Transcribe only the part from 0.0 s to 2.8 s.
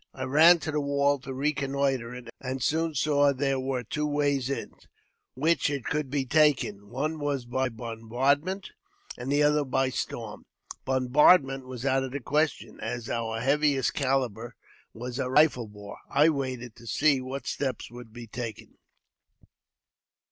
I ran to the wall to reconnoitre it, and